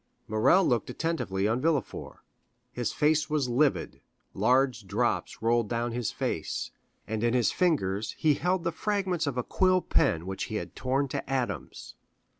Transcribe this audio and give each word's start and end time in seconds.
Morrel 0.27 0.65
looked 0.65 0.89
attentively 0.89 1.47
on 1.47 1.61
Villefort. 1.61 2.21
His 2.71 2.91
face 2.91 3.29
was 3.29 3.47
livid, 3.49 4.01
large 4.33 4.87
drops 4.87 5.43
rolled 5.43 5.69
down 5.69 5.91
his 5.91 6.09
face, 6.11 6.71
and 7.07 7.23
in 7.23 7.35
his 7.35 7.51
fingers 7.51 8.15
he 8.17 8.33
held 8.33 8.63
the 8.63 8.71
fragments 8.71 9.27
of 9.27 9.37
a 9.37 9.43
quill 9.43 9.79
pen 9.83 10.25
which 10.25 10.45
he 10.45 10.55
had 10.55 10.75
torn 10.75 11.07
to 11.09 11.29
atoms. 11.29 11.93